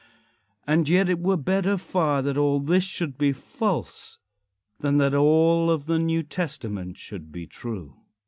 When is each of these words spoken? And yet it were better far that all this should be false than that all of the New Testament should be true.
And 0.65 0.89
yet 0.89 1.09
it 1.09 1.19
were 1.19 1.37
better 1.37 1.77
far 1.77 2.23
that 2.23 2.35
all 2.35 2.59
this 2.59 2.83
should 2.83 3.19
be 3.19 3.31
false 3.31 4.17
than 4.79 4.97
that 4.97 5.13
all 5.13 5.69
of 5.69 5.85
the 5.85 5.99
New 5.99 6.23
Testament 6.23 6.97
should 6.97 7.31
be 7.31 7.45
true. 7.45 7.97